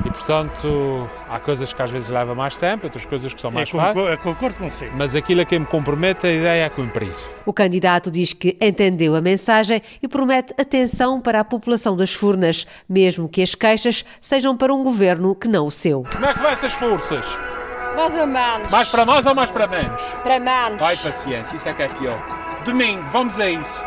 E 0.06 0.10
portanto, 0.10 1.10
há 1.30 1.40
coisas 1.40 1.74
que 1.74 1.82
às 1.82 1.92
vezes 1.92 2.08
levam 2.10 2.34
mais 2.36 2.56
tempo, 2.56 2.86
outras 2.86 3.06
coisas 3.06 3.34
que 3.34 3.42
são 3.42 3.52
mais 3.52 3.68
eu 3.70 3.74
concordo, 3.80 4.00
fáceis. 4.02 4.18
eu 4.18 4.24
concordo 4.24 4.56
consigo. 4.58 4.92
Mas 4.96 5.16
aquilo 5.16 5.42
a 5.42 5.46
quem 5.46 5.60
me 5.60 5.66
compromete, 5.66 6.26
a 6.28 6.32
ideia 6.32 6.66
é 6.66 6.70
cumprir. 6.70 7.12
O 7.46 7.52
candidato 7.52 8.10
diz 8.12 8.32
que 8.34 8.56
entendeu 8.62 9.16
a 9.16 9.22
mensagem 9.22 9.82
e 10.02 10.08
promete 10.08 10.54
atenção 10.60 11.20
para 11.20 11.40
a 11.40 11.44
população 11.44 11.96
das 11.98 12.14
Furnas, 12.14 12.66
mesmo 12.88 13.28
que 13.28 13.42
as 13.42 13.56
queixas 13.56 14.06
sejam 14.22 14.56
para 14.56 14.74
um 14.74 14.84
governo 14.84 15.36
que 15.36 15.48
não 15.48 15.68
o 15.68 15.72
seu. 15.72 16.04
Como 16.12 16.26
é 16.26 16.34
que 16.34 16.40
vai 16.40 16.54
essas 16.54 16.74
forças? 16.74 17.26
Mais 17.96 18.14
ou 18.16 18.28
menos. 18.28 18.72
Mais 18.72 18.90
para 18.90 19.06
mais 19.06 19.26
ou 19.26 19.34
mais 19.36 19.50
para 19.52 19.68
menos? 19.68 20.02
Para 20.24 20.40
menos. 20.40 20.82
Vai 20.82 20.96
paciência, 20.96 21.56
isso 21.56 21.68
é 21.68 21.74
que 21.74 21.82
é 21.84 21.88
pior. 21.88 22.24
Domingo, 22.64 23.04
vamos 23.12 23.40
a 23.40 23.50
isso. 23.50 23.84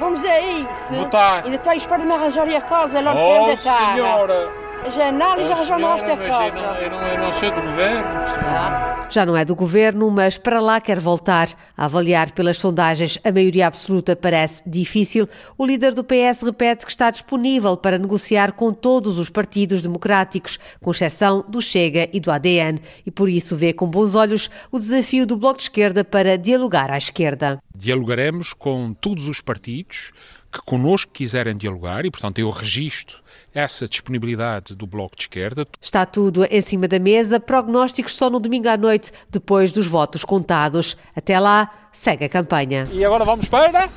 Vamos 0.00 0.24
a 0.24 0.40
isso. 0.40 0.94
Votar. 0.94 1.44
Ainda 1.44 1.56
estou 1.56 1.70
à 1.72 1.76
espera 1.76 2.00
de 2.02 2.08
me 2.08 2.12
arranjarem 2.14 2.56
a 2.56 2.60
casa 2.60 3.00
lá 3.00 3.14
no 3.14 3.20
Oh, 3.20 3.48
fim 3.50 3.56
da 3.56 3.62
tarde. 3.62 3.92
senhora! 3.94 4.61
Já 4.90 5.12
não, 5.12 5.42
já 5.42 5.54
arranjamos 5.54 6.00
senhora, 6.00 6.12
esta 6.12 6.24
eu 6.24 6.28
casa. 6.30 6.60
não, 6.60 6.76
eu, 6.76 6.90
não, 6.90 7.06
eu 7.06 7.18
não 7.18 7.32
sou 7.32 7.50
do 7.50 7.62
governo. 7.62 8.10
senhora. 8.28 9.06
Já 9.08 9.26
não 9.26 9.36
é 9.36 9.44
do 9.44 9.54
governo, 9.54 10.10
mas 10.10 10.38
para 10.38 10.60
lá 10.60 10.80
quer 10.80 10.98
voltar. 10.98 11.48
A 11.76 11.84
avaliar 11.84 12.32
pelas 12.32 12.58
sondagens 12.58 13.18
a 13.22 13.30
maioria 13.30 13.66
absoluta 13.66 14.16
parece 14.16 14.62
difícil. 14.66 15.28
O 15.56 15.64
líder 15.64 15.94
do 15.94 16.02
PS 16.02 16.42
repete 16.42 16.84
que 16.84 16.90
está 16.90 17.10
disponível 17.10 17.76
para 17.76 17.98
negociar 17.98 18.52
com 18.52 18.72
todos 18.72 19.18
os 19.18 19.30
partidos 19.30 19.82
democráticos, 19.82 20.58
com 20.80 20.90
exceção 20.90 21.44
do 21.48 21.60
Chega 21.60 22.08
e 22.12 22.18
do 22.18 22.30
ADN, 22.30 22.80
e 23.06 23.10
por 23.10 23.28
isso 23.28 23.54
vê 23.54 23.72
com 23.72 23.86
bons 23.86 24.14
olhos 24.14 24.50
o 24.70 24.78
desafio 24.78 25.26
do 25.26 25.36
Bloco 25.36 25.58
de 25.58 25.64
Esquerda 25.64 26.04
para 26.04 26.36
dialogar 26.36 26.90
à 26.90 26.96
esquerda. 26.96 27.58
Dialogaremos 27.74 28.52
com 28.52 28.92
todos 28.92 29.28
os 29.28 29.40
partidos 29.40 30.10
que 30.52 30.60
connosco 30.60 31.10
quiserem 31.12 31.56
dialogar 31.56 32.04
e, 32.04 32.10
portanto, 32.10 32.38
eu 32.38 32.50
registro 32.50 33.22
essa 33.54 33.88
disponibilidade 33.88 34.74
do 34.74 34.86
Bloco 34.86 35.16
de 35.16 35.22
Esquerda. 35.22 35.66
Está 35.80 36.04
tudo 36.04 36.44
em 36.44 36.62
cima 36.62 36.86
da 36.86 36.98
mesa, 36.98 37.40
prognósticos 37.40 38.16
só 38.16 38.28
no 38.28 38.38
domingo 38.38 38.68
à 38.68 38.76
noite, 38.76 39.10
depois 39.30 39.72
dos 39.72 39.86
votos 39.86 40.24
contados. 40.24 40.96
Até 41.16 41.40
lá, 41.40 41.70
segue 41.92 42.26
a 42.26 42.28
campanha. 42.28 42.88
E 42.92 43.04
agora 43.04 43.24
vamos 43.24 43.48
para. 43.48 43.88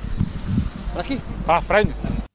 Para 0.92 1.00
aqui, 1.00 1.20
para 1.44 1.58
a 1.58 1.62
frente. 1.62 2.25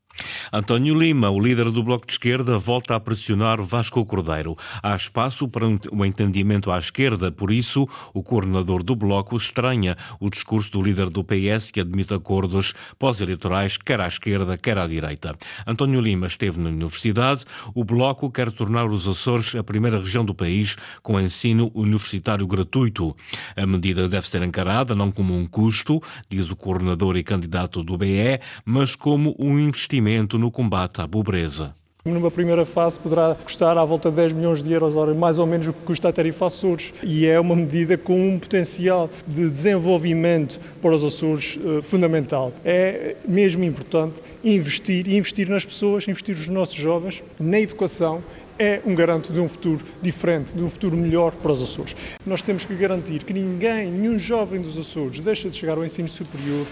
António 0.51 0.97
Lima, 0.97 1.29
o 1.29 1.39
líder 1.39 1.71
do 1.71 1.83
Bloco 1.83 2.05
de 2.05 2.13
Esquerda, 2.13 2.57
volta 2.57 2.95
a 2.95 2.99
pressionar 2.99 3.61
Vasco 3.61 4.05
Cordeiro. 4.05 4.57
Há 4.83 4.95
espaço 4.95 5.47
para 5.47 5.65
um 5.67 6.05
entendimento 6.05 6.71
à 6.71 6.77
esquerda, 6.77 7.31
por 7.31 7.51
isso 7.51 7.87
o 8.13 8.21
coordenador 8.21 8.83
do 8.83 8.95
Bloco 8.95 9.37
estranha 9.37 9.97
o 10.19 10.29
discurso 10.29 10.71
do 10.71 10.81
líder 10.81 11.09
do 11.09 11.23
PS 11.23 11.71
que 11.71 11.79
admite 11.79 12.13
acordos 12.13 12.73
pós-eleitorais 12.99 13.77
quer 13.77 14.01
à 14.01 14.07
esquerda, 14.07 14.57
quer 14.57 14.77
à 14.77 14.87
direita. 14.87 15.35
António 15.65 16.01
Lima 16.01 16.27
esteve 16.27 16.59
na 16.59 16.69
universidade. 16.69 17.45
O 17.73 17.83
Bloco 17.83 18.29
quer 18.29 18.51
tornar 18.51 18.85
os 18.85 19.07
Açores 19.07 19.55
a 19.55 19.63
primeira 19.63 19.99
região 19.99 20.25
do 20.25 20.33
país 20.33 20.75
com 21.01 21.19
ensino 21.19 21.71
universitário 21.73 22.45
gratuito. 22.45 23.15
A 23.55 23.65
medida 23.65 24.07
deve 24.07 24.27
ser 24.27 24.43
encarada 24.43 24.93
não 24.93 25.11
como 25.11 25.35
um 25.35 25.45
custo, 25.45 26.01
diz 26.29 26.49
o 26.51 26.55
coordenador 26.55 27.17
e 27.17 27.23
candidato 27.23 27.83
do 27.83 27.97
BE, 27.97 28.39
mas 28.65 28.95
como 28.95 29.35
um 29.39 29.59
investimento 29.59 30.10
no 30.37 30.51
combate 30.51 31.01
à 31.01 31.07
pobreza. 31.07 31.73
Numa 32.03 32.31
primeira 32.31 32.65
fase 32.65 32.99
poderá 32.99 33.35
custar 33.35 33.77
à 33.77 33.85
volta 33.85 34.09
de 34.09 34.15
10 34.15 34.33
milhões 34.33 34.63
de 34.63 34.73
euros, 34.73 34.95
mais 35.15 35.37
ou 35.37 35.45
menos 35.45 35.67
o 35.67 35.73
que 35.73 35.81
custa 35.81 36.09
a 36.09 36.11
tarifa 36.11 36.47
Açores. 36.47 36.91
E 37.03 37.27
é 37.27 37.39
uma 37.39 37.55
medida 37.55 37.95
com 37.95 38.19
um 38.19 38.39
potencial 38.39 39.07
de 39.27 39.47
desenvolvimento 39.47 40.59
para 40.81 40.95
os 40.95 41.03
Açores 41.03 41.57
uh, 41.57 41.83
fundamental. 41.83 42.51
É 42.65 43.15
mesmo 43.27 43.63
importante 43.63 44.19
investir, 44.43 45.07
investir 45.07 45.47
nas 45.47 45.63
pessoas, 45.63 46.07
investir 46.07 46.35
nos 46.35 46.47
nossos 46.47 46.73
jovens, 46.73 47.23
na 47.39 47.59
educação 47.59 48.23
é 48.61 48.79
um 48.85 48.93
garanto 48.93 49.33
de 49.33 49.39
um 49.39 49.47
futuro 49.47 49.83
diferente, 50.03 50.53
de 50.53 50.61
um 50.61 50.69
futuro 50.69 50.95
melhor 50.95 51.31
para 51.33 51.51
os 51.51 51.61
Açores. 51.61 51.95
Nós 52.25 52.43
temos 52.43 52.63
que 52.63 52.75
garantir 52.75 53.23
que 53.23 53.33
ninguém, 53.33 53.91
nenhum 53.91 54.19
jovem 54.19 54.61
dos 54.61 54.77
Açores, 54.77 55.19
deixa 55.19 55.49
de 55.49 55.55
chegar 55.55 55.77
ao 55.77 55.85
ensino 55.85 56.07
superior 56.07 56.67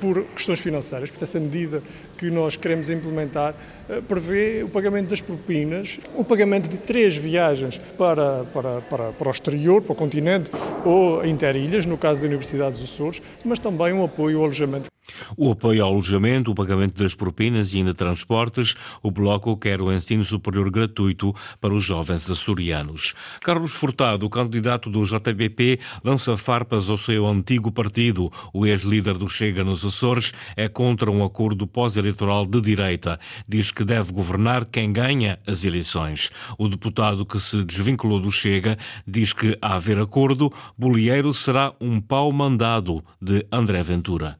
por 0.00 0.22
questões 0.26 0.60
financeiras. 0.60 1.10
Portanto, 1.10 1.28
essa 1.28 1.40
medida 1.40 1.82
que 2.16 2.30
nós 2.30 2.56
queremos 2.56 2.88
implementar 2.88 3.54
uh, 3.88 4.02
prevê 4.02 4.62
o 4.62 4.68
pagamento 4.68 5.10
das 5.10 5.20
propinas, 5.20 5.98
o 6.14 6.24
pagamento 6.24 6.68
de 6.68 6.78
três 6.78 7.16
viagens 7.16 7.78
para, 7.98 8.44
para, 8.52 8.80
para, 8.82 9.12
para 9.12 9.28
o 9.28 9.30
exterior, 9.30 9.82
para 9.82 9.92
o 9.92 9.96
continente 9.96 10.50
ou 10.84 11.24
interilhas, 11.24 11.86
no 11.86 11.98
caso 11.98 12.22
da 12.22 12.26
Universidade 12.26 12.80
dos 12.80 12.84
Açores, 12.84 13.22
mas 13.44 13.58
também 13.58 13.92
um 13.92 14.04
apoio 14.04 14.38
ao 14.38 14.44
alojamento. 14.44 14.90
O 15.36 15.50
apoio 15.50 15.84
ao 15.84 15.92
alojamento, 15.92 16.50
o 16.50 16.54
pagamento 16.54 17.02
das 17.02 17.14
propinas 17.14 17.72
e 17.72 17.78
ainda 17.78 17.94
transportes, 17.94 18.74
o 19.02 19.10
Bloco 19.10 19.56
quer 19.56 19.80
o 19.80 19.92
ensino 19.92 20.24
superior 20.24 20.70
gratuito 20.70 21.34
para 21.60 21.74
os 21.74 21.84
jovens 21.84 22.28
açorianos. 22.28 23.14
Carlos 23.40 23.72
Furtado, 23.72 24.28
candidato 24.28 24.90
do 24.90 25.04
JBP, 25.04 25.78
lança 26.02 26.36
farpas 26.36 26.88
ao 26.88 26.96
seu 26.96 27.26
antigo 27.26 27.70
partido. 27.70 28.30
O 28.52 28.66
ex-líder 28.66 29.16
do 29.16 29.28
Chega 29.28 29.55
nos 29.64 29.84
Açores 29.84 30.32
é 30.56 30.68
contra 30.68 31.10
um 31.10 31.24
acordo 31.24 31.66
pós-eleitoral 31.66 32.46
de 32.46 32.60
direita. 32.60 33.18
Diz 33.48 33.70
que 33.70 33.84
deve 33.84 34.12
governar 34.12 34.66
quem 34.66 34.92
ganha 34.92 35.38
as 35.46 35.64
eleições. 35.64 36.30
O 36.58 36.68
deputado 36.68 37.24
que 37.24 37.38
se 37.40 37.64
desvinculou 37.64 38.20
do 38.20 38.30
Chega 38.30 38.76
diz 39.06 39.32
que, 39.32 39.56
a 39.60 39.74
haver 39.74 39.98
acordo, 39.98 40.52
Bolieiro 40.76 41.32
será 41.32 41.72
um 41.80 42.00
pau 42.00 42.32
mandado 42.32 43.04
de 43.20 43.46
André 43.50 43.82
Ventura. 43.82 44.38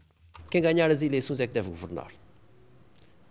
Quem 0.51 0.63
ganhar 0.63 0.91
as 0.91 1.03
eleições 1.03 1.41
é 1.41 1.47
que 1.47 1.55
deve 1.55 1.69
governar. 1.69 2.26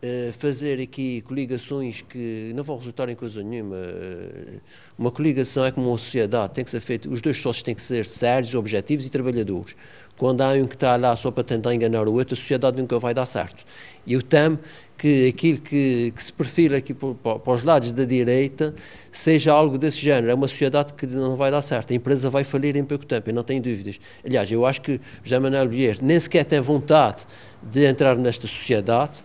Uh, 0.05 0.31
fazer 0.33 0.79
aqui 0.79 1.21
coligações 1.21 2.03
que 2.03 2.51
não 2.53 2.63
vão 2.63 2.77
resultar 2.77 3.09
em 3.09 3.15
coisa 3.15 3.41
nenhuma. 3.41 3.75
Uh, 3.75 4.61
uma 4.99 5.09
coligação 5.09 5.65
é 5.65 5.71
como 5.71 5.89
uma 5.89 5.97
sociedade, 5.97 6.53
tem 6.53 6.63
que 6.63 6.69
ser 6.69 6.79
feito, 6.79 7.09
os 7.11 7.21
dois 7.21 7.37
sócios 7.41 7.63
têm 7.63 7.73
que 7.73 7.81
ser 7.81 8.05
sérios, 8.05 8.53
objetivos 8.53 9.07
e 9.07 9.09
trabalhadores. 9.09 9.75
Quando 10.15 10.41
há 10.41 10.49
um 10.49 10.67
que 10.67 10.75
está 10.75 10.95
lá 10.95 11.15
só 11.15 11.31
para 11.31 11.43
tentar 11.43 11.73
enganar 11.73 12.07
o 12.07 12.13
outro, 12.13 12.35
a 12.35 12.37
sociedade 12.37 12.77
nunca 12.77 12.99
vai 12.99 13.15
dar 13.15 13.25
certo. 13.25 13.65
E 14.05 14.13
eu 14.13 14.21
temo 14.21 14.59
que 14.95 15.27
aquilo 15.27 15.59
que, 15.59 16.13
que 16.15 16.23
se 16.23 16.31
perfila 16.31 16.77
aqui 16.77 16.93
por, 16.93 17.15
para 17.15 17.53
os 17.53 17.63
lados 17.63 17.91
da 17.91 18.05
direita 18.05 18.75
seja 19.11 19.53
algo 19.53 19.77
desse 19.77 19.99
género. 19.99 20.29
É 20.29 20.35
uma 20.35 20.47
sociedade 20.47 20.93
que 20.93 21.07
não 21.07 21.35
vai 21.35 21.49
dar 21.49 21.61
certo. 21.63 21.91
A 21.91 21.95
empresa 21.95 22.29
vai 22.29 22.43
falir 22.43 22.77
em 22.77 22.85
pouco 22.85 23.05
tempo, 23.07 23.29
eu 23.29 23.33
não 23.33 23.43
tenho 23.43 23.61
dúvidas. 23.61 23.99
Aliás, 24.23 24.51
eu 24.51 24.65
acho 24.65 24.81
que 24.81 25.01
José 25.23 25.39
Manuel 25.39 25.67
Bier 25.67 25.97
nem 25.99 26.19
sequer 26.19 26.45
tem 26.45 26.59
vontade 26.61 27.25
de 27.63 27.85
entrar 27.85 28.15
nesta 28.15 28.47
sociedade 28.47 29.23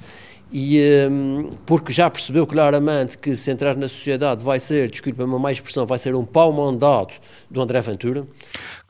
e 0.53 0.81
um, 1.11 1.49
porque 1.65 1.93
já 1.93 2.11
percebeu 2.11 2.47
claramente 2.47 3.17
que 3.17 3.37
se 3.37 3.51
entrar 3.51 3.77
na 3.77 3.87
sociedade 3.87 4.45
vai 4.45 4.59
ser, 4.59 4.91
desculpa-me 4.91 5.39
mais 5.39 5.59
expressão, 5.59 5.87
vai 5.87 5.99
ser 5.99 6.15
um 6.15 6.25
pau 6.25 6.53
mandado 6.53 7.15
do 7.49 7.61
André 7.61 7.81
Ventura. 7.81 8.27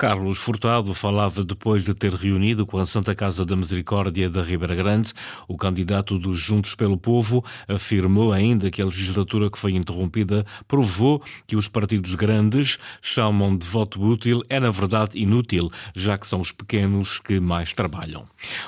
Carlos 0.00 0.38
Furtado 0.38 0.94
falava 0.94 1.44
depois 1.44 1.84
de 1.84 1.92
ter 1.92 2.14
reunido 2.14 2.64
com 2.64 2.78
a 2.78 2.86
Santa 2.86 3.14
Casa 3.14 3.44
da 3.44 3.54
Misericórdia 3.54 4.30
da 4.30 4.42
Ribeira 4.42 4.74
Grande. 4.74 5.12
O 5.46 5.58
candidato 5.58 6.18
dos 6.18 6.38
Juntos 6.40 6.74
pelo 6.74 6.96
Povo 6.96 7.44
afirmou 7.68 8.32
ainda 8.32 8.70
que 8.70 8.80
a 8.80 8.86
legislatura 8.86 9.50
que 9.50 9.58
foi 9.58 9.72
interrompida 9.72 10.46
provou 10.66 11.22
que 11.46 11.54
os 11.54 11.68
partidos 11.68 12.14
grandes 12.14 12.78
chamam 13.02 13.54
de 13.54 13.66
voto 13.66 14.02
útil 14.02 14.42
é 14.48 14.58
na 14.58 14.70
verdade 14.70 15.18
inútil, 15.18 15.70
já 15.94 16.16
que 16.16 16.26
são 16.26 16.40
os 16.40 16.50
pequenos 16.50 17.18
que 17.18 17.38
mais 17.38 17.74
trabalham. 17.74 18.24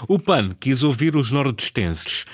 O 0.06 0.18
PAN 0.18 0.54
quis 0.60 0.82
ouvir 0.82 1.16
os 1.16 1.30
nordestenses 1.30 2.26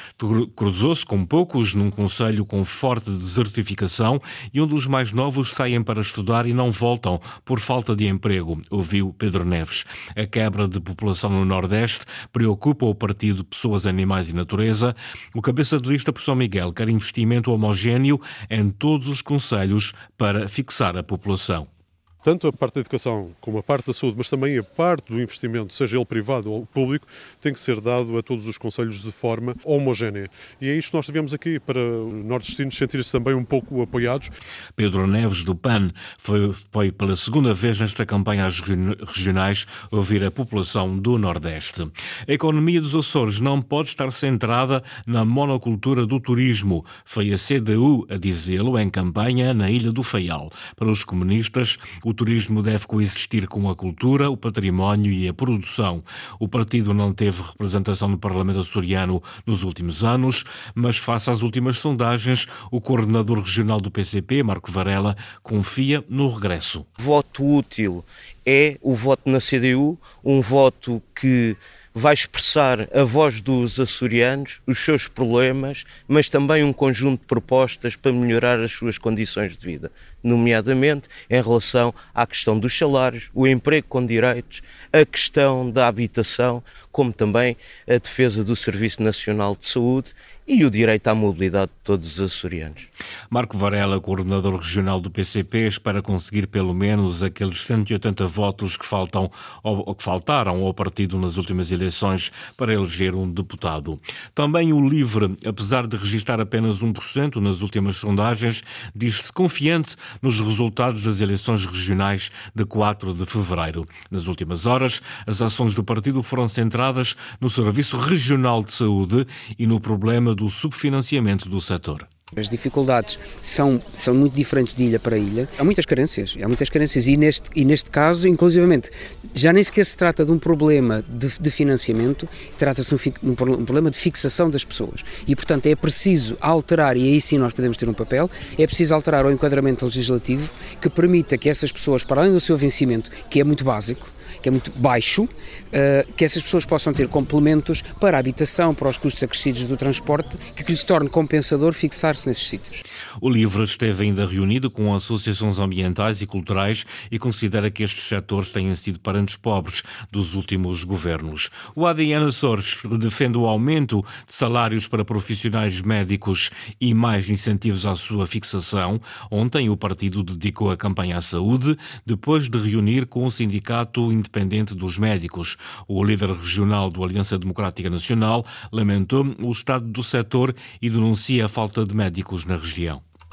cruzou-se 0.57 1.07
com 1.07 1.25
poucos 1.25 1.73
num 1.73 1.91
conselho 1.91 2.45
com 2.45 2.65
forte 2.65 3.11
desertificação 3.11 4.21
e 4.53 4.61
onde 4.61 4.75
os 4.75 4.89
mais 4.89 5.13
novos 5.13 5.51
saem 5.51 5.83
para 5.83 6.01
estudar 6.01 6.47
e 6.47 6.53
não 6.53 6.73
voltam 6.73 7.21
por 7.45 7.61
falta 7.61 7.95
de 7.95 8.09
emprego, 8.09 8.61
ouviu 8.89 9.15
Pedro 9.19 9.45
Neves. 9.45 9.85
A 10.17 10.27
quebra 10.27 10.67
de 10.67 10.81
população 10.81 11.29
no 11.29 11.45
Nordeste 11.45 12.07
preocupa 12.33 12.87
o 12.87 12.95
partido 12.95 13.45
Pessoas, 13.45 13.87
Animais 13.87 14.31
e 14.31 14.35
Natureza. 14.35 14.97
O 15.35 15.43
cabeça 15.43 15.79
de 15.79 15.91
lista 15.91 16.11
por 16.11 16.23
São 16.23 16.35
Miguel 16.35 16.73
quer 16.73 16.89
investimento 16.89 17.53
homogéneo 17.53 18.19
em 18.49 18.71
todos 18.71 19.09
os 19.09 19.21
conselhos 19.21 19.93
para 20.17 20.49
fixar 20.49 20.97
a 20.97 21.03
população 21.03 21.78
tanto 22.23 22.47
a 22.47 22.53
parte 22.53 22.75
da 22.75 22.81
educação 22.81 23.31
como 23.41 23.59
a 23.59 23.63
parte 23.63 23.87
da 23.87 23.93
saúde, 23.93 24.17
mas 24.19 24.29
também 24.29 24.59
a 24.59 24.63
parte 24.63 25.13
do 25.13 25.21
investimento, 25.21 25.73
seja 25.73 25.97
ele 25.97 26.05
privado 26.05 26.51
ou 26.51 26.67
público, 26.67 27.07
tem 27.41 27.53
que 27.53 27.61
ser 27.61 27.81
dado 27.81 28.17
a 28.19 28.23
todos 28.23 28.47
os 28.47 28.59
conselhos 28.59 29.01
de 29.01 29.11
forma 29.11 29.55
homogénea. 29.65 30.29
E 30.61 30.69
é 30.69 30.75
isto 30.75 30.91
que 30.91 30.97
nós 30.97 31.07
tivemos 31.07 31.33
aqui, 31.33 31.59
para 31.59 31.81
os 31.81 32.25
nordestinos 32.25 32.77
sentirem-se 32.77 33.13
também 33.13 33.35
um 33.35 33.45
pouco 33.45 33.83
apoiados. 33.83 34.31
Pedro 34.75 35.07
Neves, 35.07 35.45
do 35.45 35.55
PAN, 35.55 35.91
foi, 36.19 36.53
foi 36.71 36.93
pela 36.93 37.17
segunda 37.17 37.55
vez 37.55 37.81
nesta 37.81 38.05
campanha 38.05 38.47
às 38.47 38.61
regionais 38.61 39.67
ouvir 39.91 40.25
a 40.25 40.31
população 40.31 40.97
do 40.99 41.19
Nordeste. 41.19 41.89
A 42.27 42.33
economia 42.33 42.81
dos 42.81 42.95
Açores 42.95 43.41
não 43.41 43.63
pode 43.63 43.89
estar 43.89 44.11
centrada 44.13 44.83
na 45.07 45.25
monocultura 45.25 46.07
do 46.07 46.21
turismo. 46.21 46.85
Foi 47.05 47.33
a 47.33 47.37
CDU 47.37 48.07
a 48.11 48.17
dizê-lo 48.17 48.79
em 48.79 48.91
campanha 48.91 49.55
na 49.55 49.71
Ilha 49.71 49.93
do 49.93 50.03
Faial. 50.03 50.51
Para 50.77 50.91
os 50.91 51.05
comunistas, 51.05 51.79
o 52.09 52.15
turismo 52.15 52.63
deve 52.63 52.87
coexistir 52.87 53.47
com 53.47 53.69
a 53.69 53.77
cultura, 53.77 54.31
o 54.31 54.37
património 54.37 55.13
e 55.13 55.29
a 55.29 55.35
produção. 55.35 56.03
O 56.41 56.49
partido 56.49 56.95
não 56.95 57.13
teve 57.13 57.43
representação 57.43 58.09
no 58.09 58.17
Parlamento 58.17 58.61
açoriano 58.61 59.23
nos 59.45 59.63
últimos 59.63 60.03
anos, 60.03 60.43
mas 60.75 60.97
face 60.97 61.31
às 61.31 61.43
últimas 61.43 61.77
sondagens, 61.77 62.47
o 62.71 62.81
coordenador 62.81 63.41
regional 63.41 63.79
do 63.79 63.91
PCP, 63.91 64.43
Marco 64.43 64.73
Varela, 64.73 65.15
confia 65.43 66.03
no 66.09 66.33
regresso. 66.33 66.87
Voto 66.99 67.45
útil 67.45 68.03
é 68.47 68.79
o 68.81 68.95
voto 68.95 69.29
na 69.29 69.39
CDU, 69.39 69.99
um 70.25 70.41
voto 70.41 71.03
que 71.15 71.55
vai 71.99 72.15
expressar 72.15 72.89
a 72.95 73.03
voz 73.03 73.41
dos 73.41 73.81
açorianos, 73.81 74.61
os 74.65 74.79
seus 74.79 75.09
problemas, 75.09 75.85
mas 76.07 76.29
também 76.29 76.63
um 76.63 76.73
conjunto 76.73 77.23
de 77.23 77.27
propostas 77.27 77.97
para 77.97 78.13
melhorar 78.13 78.61
as 78.61 78.71
suas 78.71 78.97
condições 78.97 79.57
de 79.57 79.67
vida, 79.67 79.91
nomeadamente 80.23 81.09
em 81.29 81.43
relação 81.43 81.93
à 82.15 82.25
questão 82.25 82.57
dos 82.57 82.79
salários, 82.79 83.29
o 83.35 83.49
emprego 83.49 83.89
com 83.89 84.07
direitos, 84.07 84.63
a 84.93 85.05
questão 85.05 85.69
da 85.69 85.89
habitação, 85.89 86.63
como 86.93 87.13
também 87.13 87.57
a 87.89 87.99
defesa 87.99 88.45
do 88.45 88.55
Serviço 88.55 89.03
Nacional 89.03 89.57
de 89.57 89.67
Saúde 89.67 90.15
e 90.49 90.65
o 90.65 90.71
direito 90.71 91.07
à 91.09 91.15
mobilidade 91.15 91.71
de 91.71 91.85
todos 91.85 92.15
os 92.15 92.21
açorianos. 92.21 92.87
Marco 93.29 93.59
Varela, 93.59 94.01
coordenador 94.01 94.57
regional 94.57 94.99
do 94.99 95.11
PCP, 95.11 95.67
espera 95.67 96.01
conseguir 96.01 96.47
pelo 96.47 96.73
menos 96.73 97.23
aqueles 97.23 97.63
180 97.67 98.27
votos 98.27 98.75
que, 98.75 98.87
faltam, 98.87 99.31
ou, 99.63 99.95
que 99.95 100.03
faltaram 100.03 100.65
ao 100.65 100.73
partido 100.73 101.19
nas 101.19 101.37
últimas 101.37 101.71
eleições 101.71 102.33
para 102.57 102.73
eleger 102.73 103.15
um 103.15 103.31
deputado. 103.31 104.01
Também 104.35 104.73
o 104.73 104.89
LIVRE, 104.89 105.37
apesar 105.45 105.87
de 105.87 105.99
registrar 105.99 106.41
apenas 106.41 106.83
1% 106.83 107.37
nas 107.37 107.61
últimas 107.61 107.97
sondagens, 107.97 108.63
diz-se 108.97 109.31
confiante 109.31 109.97
nos 110.23 110.41
resultados 110.41 111.03
das 111.03 111.21
eleições 111.21 111.67
regionais 111.67 112.31
de 112.55 112.65
4 112.65 113.13
de 113.13 113.27
fevereiro. 113.27 113.85
Nas 114.11 114.27
últimas 114.27 114.65
horas, 114.65 115.03
as 115.27 115.43
ações 115.43 115.75
do 115.75 115.85
partido 115.85 116.23
foram 116.23 116.49
centradas 116.49 117.17
no 117.39 117.51
Serviço 117.51 117.99
Regional 117.99 118.65
de 118.65 118.73
Saúde 118.73 119.27
e 119.59 119.67
no 119.67 119.79
problema 119.79 120.38
do 120.39 120.49
subfinanciamento 120.49 121.49
do 121.49 121.61
setor. 121.61 122.07
As 122.37 122.49
dificuldades 122.49 123.19
são, 123.43 123.83
são 123.97 124.15
muito 124.15 124.35
diferentes 124.35 124.75
de 124.75 124.85
ilha 124.85 125.01
para 125.01 125.17
ilha. 125.17 125.49
Há 125.59 125.65
muitas 125.65 125.85
carências, 125.85 126.37
há 126.41 126.47
muitas 126.47 126.69
carências 126.69 127.09
e 127.09 127.17
neste, 127.17 127.49
e 127.57 127.65
neste 127.65 127.91
caso, 127.91 128.29
inclusivamente, 128.29 128.91
já 129.35 129.53
nem 129.53 129.65
sequer 129.65 129.85
se 129.85 129.97
trata 129.97 130.25
de 130.25 130.31
um 130.31 130.39
problema 130.39 131.03
de, 131.09 131.27
de 131.41 131.51
financiamento, 131.51 132.29
trata-se 132.59 132.95
de 132.95 133.15
um, 133.23 133.31
um, 133.31 133.35
problema 133.35 133.91
de 133.91 133.99
fixação 133.99 134.49
das 134.51 134.63
pessoas. 134.63 135.03
E, 135.27 135.35
portanto, 135.35 135.67
é 135.67 135.75
preciso 135.75 136.37
alterar, 136.41 136.97
e 136.97 137.09
aí 137.09 137.21
sim 137.21 137.39
nós 137.39 137.53
podemos 137.53 137.79
ter 137.79 137.89
um 137.89 137.95
papel, 137.95 138.31
é 138.59 138.67
preciso 138.67 138.95
alterar 138.95 139.25
o 139.25 139.33
enquadramento 139.33 139.87
legislativo 139.87 140.53
que 140.81 140.91
permita 140.91 141.37
que 141.39 141.49
essas 141.49 141.73
pessoas, 141.73 142.05
para 142.05 142.21
além 142.21 142.33
do 142.33 142.41
seu 142.41 142.57
vencimento, 142.57 143.11
que 143.31 143.41
é 143.41 143.45
muito 143.45 143.65
básico, 143.65 144.07
que 144.43 144.49
é 144.49 144.53
muito 144.53 144.71
baixo, 144.73 145.29
eh, 145.73 146.07
que 146.17 146.25
essas 146.25 146.43
pessoas 146.43 146.65
possam 146.65 146.93
ter 146.93 147.09
complementos 147.09 147.83
para 148.01 148.17
a 148.17 148.21
habitação, 148.21 148.75
para 148.75 148.89
os 148.89 148.99
custos 148.99 149.23
acrescidos 149.23 149.67
do 149.67 149.77
transporte, 149.77 150.37
que 150.55 150.63
lhes 150.71 150.85
torne 150.85 151.09
compensador 151.09 151.73
fixar-se 151.73 152.29
nesses 152.29 152.47
sítios. 152.47 152.83
O 153.21 153.29
LIVRE 153.29 153.65
esteve 153.65 154.05
ainda 154.05 154.27
reunido 154.27 154.71
com 154.71 154.95
associações 154.95 155.59
ambientais 155.59 156.21
e 156.21 156.27
culturais 156.27 156.87
e 157.11 157.19
considera 157.19 157.71
que 157.71 157.83
estes 157.83 158.05
setores 158.05 158.51
têm 158.51 158.75
sido 158.75 159.01
parentes 159.01 159.37
pobres 159.37 159.83
dos 160.11 160.35
últimos 160.35 160.85
governos. 160.85 161.51
O 161.75 161.87
ADN 161.87 162.27
Açores 162.27 162.83
defende 162.99 163.37
o 163.37 163.47
aumento 163.47 164.05
de 164.27 164.35
salários 164.35 164.87
para 164.87 165.05
profissionais 165.05 165.81
médicos 165.81 166.51
e 166.81 166.95
mais 166.95 167.29
incentivos 167.29 167.87
à 167.87 167.95
sua 167.97 168.27
fixação. 168.27 169.01
Ontem 169.31 169.69
o 169.69 169.77
partido 169.77 170.23
dedicou 170.23 170.71
a 170.71 170.77
campanha 170.77 171.19
à 171.19 171.21
saúde, 171.21 171.77
depois 172.05 172.49
de 172.49 172.59
reunir 172.59 173.07
com 173.07 173.27
o 173.27 173.31
Sindicato 173.31 174.13
Independente 174.13 174.75
dos 174.75 174.99
Médicos. 174.99 175.57
O 175.87 176.03
líder 176.05 176.31
regional 176.31 176.91
do 176.91 177.03
Aliança 177.05 177.39
Democrática 177.39 177.91
Nacional 177.91 178.45
lamentou 178.73 179.27
o 179.41 179.53
estado 179.53 179.87
do 179.87 180.03
setor 180.03 180.55
e 180.81 180.89
denuncia 180.89 181.47
a 181.47 181.49
falta 181.49 181.85
de 181.85 181.95
médicos 181.95 182.45
na 182.45 182.57
região 182.57 182.88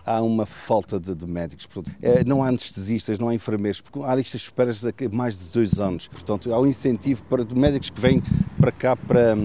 há 0.05 0.21
uma 0.21 0.45
falta 0.45 0.99
de, 0.99 1.13
de 1.15 1.25
médicos. 1.25 1.65
Portanto, 1.65 1.95
é, 2.01 2.23
não 2.23 2.43
há 2.43 2.47
anestesistas, 2.47 3.19
não 3.19 3.29
há 3.29 3.35
enfermeiros, 3.35 3.81
porque 3.81 3.99
há 4.01 4.15
listas 4.15 4.41
de 4.41 4.47
esperas 4.47 4.83
mais 5.11 5.37
de 5.37 5.49
dois 5.49 5.79
anos. 5.79 6.07
Portanto, 6.07 6.53
há 6.53 6.59
um 6.59 6.67
incentivo 6.67 7.23
para 7.25 7.43
médicos 7.55 7.89
que 7.89 7.99
vêm 7.99 8.21
para 8.59 8.71
cá 8.71 8.95
para 8.95 9.35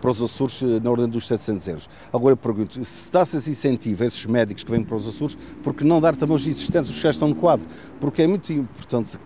para 0.00 0.10
os 0.10 0.22
Açores 0.22 0.62
eh, 0.62 0.80
na 0.82 0.90
ordem 0.90 1.08
dos 1.08 1.26
700 1.26 1.68
euros. 1.68 1.90
Agora 2.12 2.32
eu 2.32 2.36
pergunto, 2.36 2.84
se 2.84 3.10
dá-se 3.10 3.36
esse 3.36 3.50
incentivo 3.50 4.02
a 4.02 4.06
esses 4.06 4.24
médicos 4.26 4.64
que 4.64 4.70
vêm 4.70 4.82
para 4.82 4.96
os 4.96 5.06
Açores, 5.06 5.36
por 5.62 5.74
que 5.74 5.84
não 5.84 6.00
dar 6.00 6.16
também 6.16 6.36
os 6.36 6.46
existentes, 6.46 6.90
os 6.90 7.00
que 7.00 7.08
estão 7.08 7.28
no 7.28 7.34
quadro? 7.34 7.66
Porque 8.00 8.22
é 8.22 8.26
muito 8.26 8.52
importante, 8.52 9.18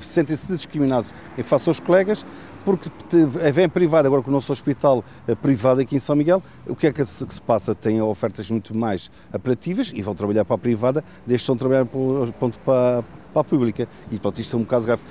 sentem-se 0.00 0.46
discriminados 0.46 1.12
em 1.36 1.42
face 1.42 1.68
aos 1.68 1.80
colegas, 1.80 2.24
porque 2.64 2.90
vem 3.52 3.68
privado, 3.68 4.06
agora 4.06 4.22
com 4.22 4.30
o 4.30 4.32
nosso 4.32 4.52
hospital 4.52 5.04
eh, 5.28 5.34
privado 5.34 5.80
aqui 5.80 5.96
em 5.96 5.98
São 5.98 6.16
Miguel, 6.16 6.42
o 6.66 6.74
que 6.74 6.86
é 6.86 6.92
que 6.92 7.04
se, 7.04 7.24
que 7.26 7.34
se 7.34 7.42
passa? 7.42 7.74
Tem 7.74 8.00
ofertas 8.00 8.50
muito 8.50 8.74
mais 8.74 9.10
apelativas 9.32 9.92
e 9.94 10.02
vão 10.02 10.14
trabalhar 10.14 10.44
para 10.44 10.54
a 10.54 10.58
privada, 10.58 11.04
deixam 11.26 11.54
de 11.54 11.58
trabalhar 11.58 11.84
para, 11.84 12.52
para, 12.64 13.04
para 13.32 13.40
a 13.40 13.44
pública. 13.44 13.88
E 14.10 14.18
pronto, 14.18 14.40
isto 14.40 14.56
é 14.56 14.58
um 14.58 14.64
caso 14.64 14.86
grave. 14.86 15.02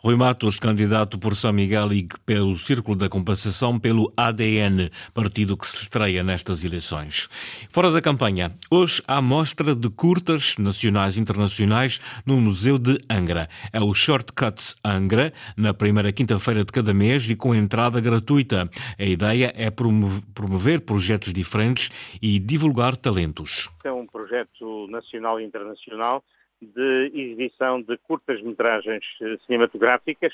Rui 0.00 0.14
Matos, 0.14 0.58
candidato 0.58 1.18
por 1.18 1.34
São 1.34 1.52
Miguel 1.52 1.92
e 1.92 2.08
pelo 2.24 2.56
Círculo 2.56 2.96
da 2.96 3.08
Compensação 3.08 3.78
pelo 3.78 4.12
ADN, 4.16 4.90
partido 5.12 5.56
que 5.56 5.66
se 5.66 5.76
estreia 5.76 6.22
nestas 6.22 6.64
eleições. 6.64 7.28
Fora 7.70 7.90
da 7.90 8.00
campanha, 8.00 8.52
hoje 8.70 9.02
há 9.08 9.20
mostra 9.20 9.74
de 9.74 9.90
curtas 9.90 10.54
nacionais 10.58 11.16
e 11.16 11.20
internacionais 11.20 12.00
no 12.24 12.40
Museu 12.40 12.78
de 12.78 12.98
Angra. 13.10 13.48
É 13.72 13.80
o 13.80 13.92
Shortcuts 13.92 14.76
Angra, 14.84 15.32
na 15.56 15.74
primeira 15.74 16.12
quinta-feira 16.12 16.64
de 16.64 16.72
cada 16.78 16.94
mês 16.94 17.28
e 17.28 17.34
com 17.34 17.52
entrada 17.52 18.00
gratuita. 18.00 18.70
A 18.96 19.04
ideia 19.04 19.52
é 19.56 19.68
promover 19.68 20.80
projetos 20.82 21.32
diferentes 21.32 21.90
e 22.22 22.38
divulgar 22.38 22.96
talentos. 22.96 23.68
É 23.82 23.90
um 23.90 24.06
projeto 24.06 24.86
nacional 24.88 25.40
e 25.40 25.44
internacional 25.44 26.22
de 26.62 27.10
exibição 27.12 27.82
de 27.82 27.96
curtas-metragens 27.98 29.02
eh, 29.20 29.36
cinematográficas 29.44 30.32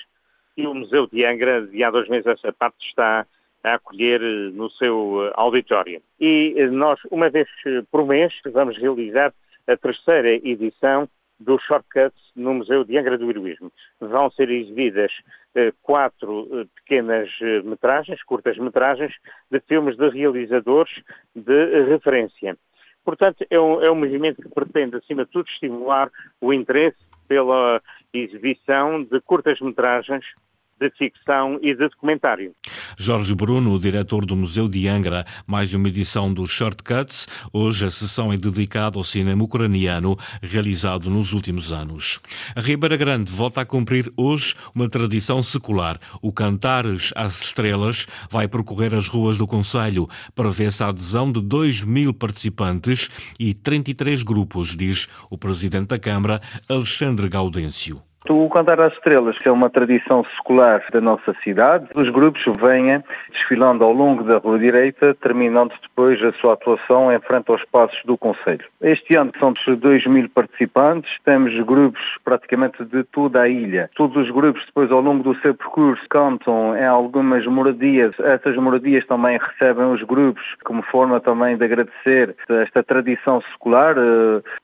e 0.55 0.67
o 0.67 0.75
Museu 0.75 1.07
de 1.07 1.25
Angra, 1.25 1.67
de 1.67 1.83
há 1.83 1.91
dois 1.91 2.09
meses 2.09 2.27
essa 2.27 2.53
parte, 2.53 2.77
está 2.87 3.27
a 3.63 3.75
acolher 3.75 4.21
eh, 4.23 4.51
no 4.53 4.71
seu 4.73 5.25
eh, 5.25 5.33
auditório. 5.37 6.03
E 6.21 6.55
nós, 6.71 7.01
uma 7.11 7.31
vez 7.31 7.49
por 7.91 8.07
mês, 8.07 8.35
vamos 8.53 8.77
realizar 8.77 9.33
a 9.67 9.77
terceira 9.79 10.29
edição 10.29 11.09
do 11.39 11.59
Shortcuts 11.59 12.33
no 12.37 12.55
Museu 12.55 12.85
de 12.85 12.97
Angra 12.99 13.19
do 13.19 13.29
Heroísmo. 13.29 13.73
Vão 14.01 14.31
ser 14.31 14.51
exibidas 14.51 15.13
quatro 15.83 16.69
pequenas 16.75 17.29
metragens, 17.65 18.23
curtas 18.25 18.57
metragens, 18.59 19.15
de 19.51 19.61
filmes 19.61 19.97
de 19.97 20.09
realizadores 20.09 20.93
de 21.35 21.83
referência. 21.85 22.57
Portanto, 23.05 23.45
é 23.51 23.61
um, 23.61 23.83
é 23.83 23.91
um 23.91 23.95
movimento 23.95 24.43
que 24.43 24.49
pretende, 24.49 24.97
acima 24.97 25.25
de 25.25 25.31
tudo, 25.31 25.49
estimular 25.49 26.11
o 26.41 26.53
interesse 26.53 26.99
pela 27.29 27.81
exibição 28.13 29.03
de 29.03 29.21
curtas-metragens 29.21 30.25
de 30.81 30.91
ficção 30.91 31.59
e 31.63 31.75
de 31.75 31.89
documentário. 31.89 32.53
Jorge 32.97 33.35
Bruno, 33.35 33.79
diretor 33.79 34.25
do 34.27 34.37
Museu 34.37 34.69
de 34.69 34.89
Angra, 34.89 35.25
mais 35.47 35.75
uma 35.75 35.89
edição 35.89 36.33
dos 36.33 36.51
Shortcuts. 36.51 37.27
Hoje 37.53 37.87
a 37.87 37.91
sessão 37.91 38.33
é 38.33 38.37
dedicada 38.37 38.97
ao 38.97 39.05
cinema 39.05 39.43
ucraniano 39.43 40.17
realizado 40.43 41.09
nos 41.11 41.33
últimos 41.33 41.73
anos. 41.73 42.21
A 42.55 42.61
Ribeira 42.61 42.97
Grande 42.97 43.31
volta 43.33 43.61
a 43.61 43.67
cumprir 43.67 44.13
hoje 44.17 44.55
uma 44.75 44.89
tradição 44.89 45.43
secular. 45.43 45.99
O 46.21 46.33
Cantares 46.33 47.13
às 47.17 47.41
Estrelas 47.41 48.07
vai 48.31 48.49
percorrer 48.49 48.95
as 48.95 49.09
ruas 49.09 49.39
do 49.39 49.47
Conselho. 49.47 50.09
para 50.35 50.51
ver-se 50.51 50.83
a 50.83 50.89
adesão 50.89 51.31
de 51.31 51.41
2 51.41 51.85
mil 51.85 52.13
participantes 52.13 53.11
e 53.39 53.55
33 53.55 54.23
grupos, 54.23 54.77
diz 54.77 55.09
o 55.31 55.39
presidente 55.39 55.89
da 55.89 55.99
Câmara, 55.99 56.41
Alexandre 56.69 57.29
Gaudêncio. 57.29 58.03
O 58.27 58.49
Cantar 58.49 58.81
às 58.81 58.95
Estrelas, 58.95 59.37
que 59.37 59.51
é 59.51 59.53
uma 59.53 59.69
tradição 59.69 60.25
secular 60.37 60.83
da 60.91 60.99
nossa 60.99 61.35
cidade, 61.45 61.89
os 61.95 62.09
grupos 62.09 62.43
vêm 62.59 63.05
desfilando 63.31 63.85
ao 63.85 63.93
longo 63.93 64.25
da 64.25 64.39
Rua 64.39 64.59
Direita, 64.59 65.15
terminando 65.21 65.75
depois 65.83 66.23
a 66.23 66.33
sua 66.33 66.55
atuação 66.55 67.13
em 67.13 67.21
frente 67.21 67.51
aos 67.51 67.63
passos 67.67 68.01
do 68.07 68.17
Conselho. 68.17 68.65
Este 68.81 69.15
ano 69.15 69.31
são 69.39 69.53
2 69.53 70.07
mil 70.07 70.27
participantes, 70.31 71.11
temos 71.23 71.55
grupos 71.67 72.01
praticamente 72.25 72.83
de 72.87 73.05
toda 73.05 73.43
a 73.43 73.49
ilha. 73.49 73.91
Todos 73.95 74.17
os 74.17 74.31
grupos 74.31 74.65
depois 74.65 74.91
ao 74.91 75.03
longo 75.03 75.23
do 75.23 75.39
seu 75.41 75.55
percurso 75.55 76.03
cantam 76.09 76.75
em 76.79 76.87
algumas 76.87 77.47
moradias. 77.47 78.15
Essas 78.21 78.57
moradias 78.57 79.05
também 79.07 79.39
recebem 79.39 79.85
os 79.93 80.03
grupos 80.03 80.43
como 80.65 80.83
forma 80.85 81.21
também 81.21 81.59
de 81.59 81.65
agradecer 81.67 82.35
esta 82.49 82.83
tradição 82.83 83.43
secular. 83.53 83.95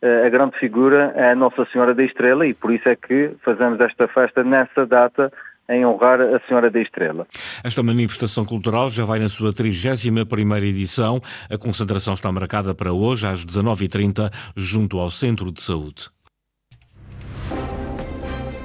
Eh, 0.01 0.27
a 0.27 0.29
grande 0.31 0.59
figura 0.59 1.13
é 1.15 1.33
a 1.33 1.35
Nossa 1.35 1.67
Senhora 1.67 1.95
da 1.95 2.03
Estrela 2.03 2.47
e 2.47 2.55
por 2.55 2.73
isso 2.73 2.89
é 2.89 2.97
que 2.97 3.35
fazemos 3.51 3.81
esta 3.81 4.07
festa 4.09 4.45
nessa 4.45 4.87
data 4.87 5.33
em 5.69 5.87
honrar 5.87 6.21
a 6.21 6.41
Senhora 6.47 6.71
da 6.71 6.81
Estrela. 6.81 7.27
Esta 7.63 7.83
manifestação 7.83 8.45
cultural 8.45 8.91
já 8.91 9.05
vai 9.05 9.19
na 9.19 9.29
sua 9.29 9.53
31ª 9.53 10.63
edição. 10.65 11.21
A 11.49 11.57
concentração 11.57 12.15
está 12.15 12.31
marcada 12.33 12.75
para 12.75 12.93
hoje 12.93 13.27
às 13.27 13.45
19h30 13.45 14.31
junto 14.57 14.99
ao 14.99 15.11
Centro 15.11 15.53
de 15.53 15.63
Saúde. 15.63 16.09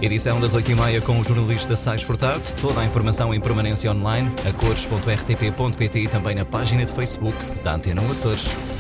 Edição 0.02 0.40
das 0.40 0.54
8h30 0.54 1.02
com 1.02 1.20
o 1.20 1.24
jornalista 1.24 1.76
Sais 1.76 2.04
Furtado. 2.04 2.42
Toda 2.60 2.82
a 2.82 2.86
informação 2.86 3.34
em 3.34 3.40
permanência 3.40 3.92
online 3.92 4.30
a 4.48 4.54
cores.rtp.pt 4.54 6.00
e 6.00 6.08
também 6.08 6.36
na 6.36 6.46
página 6.46 6.86
de 6.86 6.92
Facebook 6.92 7.38
da 7.64 7.76
Antena 7.76 8.02
Açores. 8.10 8.75